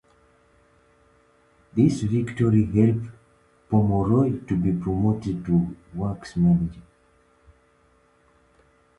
[1.75, 3.15] This victory helped
[3.69, 6.81] Pomeroy to be promoted to Works Manager.